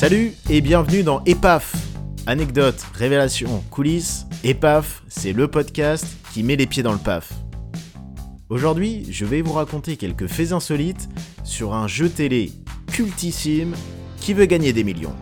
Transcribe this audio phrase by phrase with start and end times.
[0.00, 1.76] Salut et bienvenue dans EPAF.
[2.26, 7.34] Anecdotes, révélations, coulisses, EPAF, c'est le podcast qui met les pieds dans le PAF.
[8.48, 11.10] Aujourd'hui, je vais vous raconter quelques faits insolites
[11.44, 12.50] sur un jeu télé
[12.90, 13.74] cultissime
[14.22, 15.14] qui veut gagner des millions.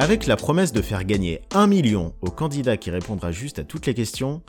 [0.00, 3.86] Avec la promesse de faire gagner 1 million au candidat qui répondra juste à toutes
[3.86, 4.42] les questions,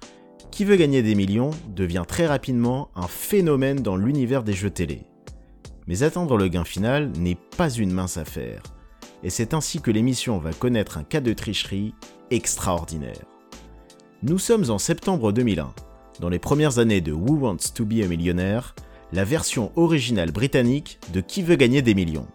[0.51, 5.07] Qui veut gagner des millions devient très rapidement un phénomène dans l'univers des jeux télé.
[5.87, 8.61] Mais atteindre le gain final n'est pas une mince affaire,
[9.23, 11.95] et c'est ainsi que l'émission va connaître un cas de tricherie
[12.29, 13.25] extraordinaire.
[14.21, 15.73] Nous sommes en septembre 2001,
[16.19, 18.75] dans les premières années de Who Wants to be a Millionaire,
[19.13, 22.27] la version originale britannique de Qui veut gagner des millions.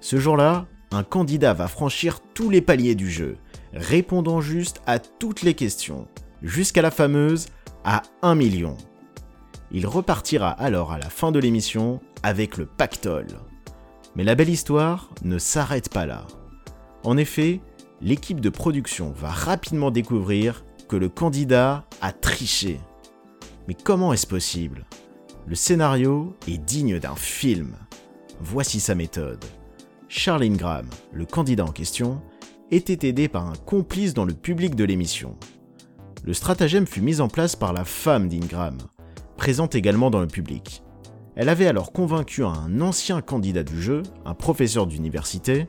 [0.00, 3.36] Ce jour-là, un candidat va franchir tous les paliers du jeu,
[3.72, 6.08] répondant juste à toutes les questions,
[6.42, 7.46] jusqu'à la fameuse
[7.84, 8.76] à 1 million.
[9.70, 13.26] Il repartira alors à la fin de l'émission avec le pactole.
[14.16, 16.26] Mais la belle histoire ne s'arrête pas là.
[17.04, 17.60] En effet,
[18.00, 22.80] l'équipe de production va rapidement découvrir que le candidat a triché.
[23.66, 24.86] Mais comment est-ce possible?
[25.46, 27.76] Le scénario est digne d'un film.
[28.40, 29.44] Voici sa méthode.
[30.10, 32.22] Charles Ingram, le candidat en question,
[32.70, 35.36] était aidé par un complice dans le public de l'émission.
[36.24, 38.78] Le stratagème fut mis en place par la femme d'Ingram,
[39.36, 40.82] présente également dans le public.
[41.36, 45.66] Elle avait alors convaincu un ancien candidat du jeu, un professeur d'université,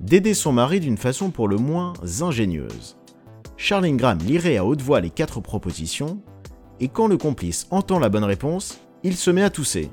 [0.00, 2.96] d'aider son mari d'une façon pour le moins ingénieuse.
[3.56, 6.20] Charles Ingram lirait à haute voix les quatre propositions,
[6.80, 9.90] et quand le complice entend la bonne réponse, il se met à tousser.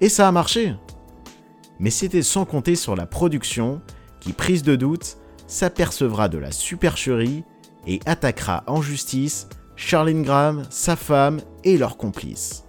[0.00, 0.76] Et ça a marché
[1.82, 3.82] mais c'était sans compter sur la production
[4.20, 5.16] qui, prise de doute,
[5.48, 7.42] s'apercevra de la supercherie
[7.88, 12.62] et attaquera en justice Charlene Graham, sa femme et leurs complices.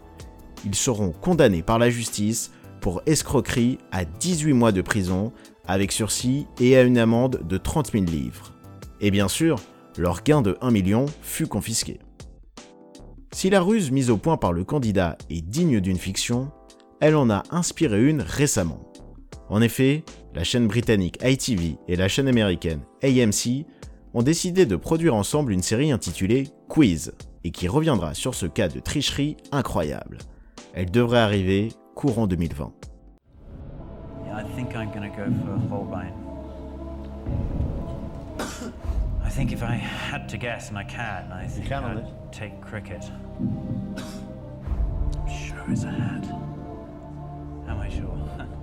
[0.65, 2.51] Ils seront condamnés par la justice
[2.81, 5.31] pour escroquerie à 18 mois de prison
[5.67, 8.51] avec sursis et à une amende de 30 000 livres.
[8.99, 9.59] Et bien sûr,
[9.95, 11.99] leur gain de 1 million fut confisqué.
[13.31, 16.51] Si la ruse mise au point par le candidat est digne d'une fiction,
[16.99, 18.92] elle en a inspiré une récemment.
[19.53, 20.03] En effet,
[20.33, 23.67] la chaîne britannique ITV et la chaîne américaine AMC
[24.15, 28.67] ont décidé de produire ensemble une série intitulée Quiz, et qui reviendra sur ce cas
[28.67, 30.17] de tricherie incroyable.
[30.73, 32.73] Elle devrait arriver courant 2020.
[34.25, 36.13] Yeah, I think I'm gonna go for Holbein.
[39.23, 42.59] I think if I had to guess, and I can, I think can I'd take
[42.59, 43.03] cricket.
[45.15, 46.25] I'm sure it's a hat.
[47.67, 48.17] Am I sure?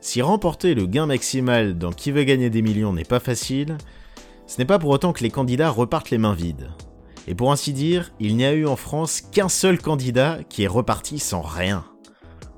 [0.00, 3.78] Si remporter le gain maximal dans Qui veut gagner des millions n'est pas facile,
[4.46, 6.70] ce n'est pas pour autant que les candidats repartent les mains vides.
[7.28, 10.68] Et pour ainsi dire, il n'y a eu en France qu'un seul candidat qui est
[10.68, 11.84] reparti sans rien.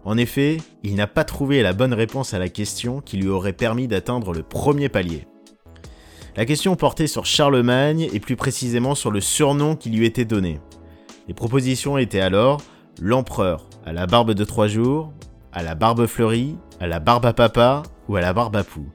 [0.04, 3.52] En effet, il n'a pas trouvé la bonne réponse à la question qui lui aurait
[3.52, 5.26] permis d'atteindre le premier palier.
[6.36, 10.60] La question portait sur Charlemagne et plus précisément sur le surnom qui lui était donné.
[11.28, 12.60] Les propositions étaient alors
[13.00, 15.12] l'empereur à la barbe de trois jours,
[15.52, 18.88] à la barbe fleurie, à la barbe à papa ou à la barbe à poux.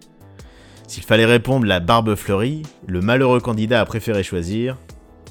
[0.87, 4.77] S'il fallait répondre la barbe fleurie, le malheureux candidat a préféré choisir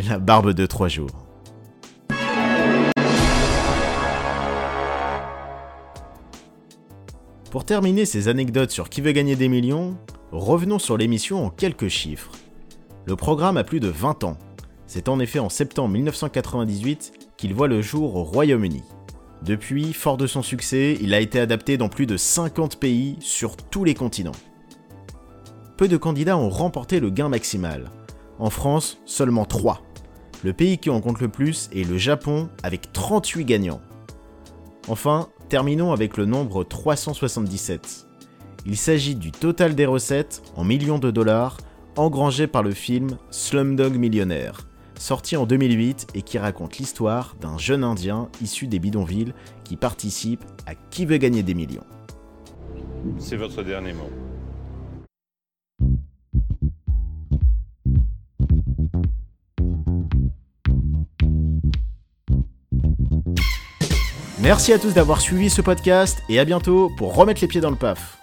[0.09, 1.27] la barbe de trois jours.
[7.51, 9.97] Pour terminer ces anecdotes sur qui veut gagner des millions,
[10.33, 12.31] revenons sur l'émission en quelques chiffres.
[13.07, 14.39] Le programme a plus de 20 ans.
[14.89, 18.83] C'est en effet en septembre 1998 qu'il voit le jour au Royaume-Uni.
[19.43, 23.57] Depuis, fort de son succès, il a été adapté dans plus de 50 pays sur
[23.57, 24.33] tous les continents.
[25.77, 27.91] Peu de candidats ont remporté le gain maximal.
[28.39, 29.83] En France, seulement 3.
[30.43, 33.83] Le pays qui en compte le plus est le Japon avec 38 gagnants.
[34.89, 38.07] Enfin, terminons avec le nombre 377.
[38.65, 41.59] Il s'agit du total des recettes en millions de dollars
[41.97, 44.68] engrangées par le film Slumdog Millionnaire,
[44.99, 49.33] sorti en 2008 et qui raconte l'histoire d'un jeune Indien issu des bidonvilles
[49.65, 51.85] qui participe à Qui veut gagner des millions.
[53.19, 54.11] C'est votre dernier mot.
[64.41, 67.71] Merci à tous d'avoir suivi ce podcast et à bientôt pour remettre les pieds dans
[67.71, 68.19] le paf.